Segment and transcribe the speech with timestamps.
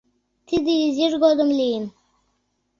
[0.47, 1.85] Тиде изиж годым лийын.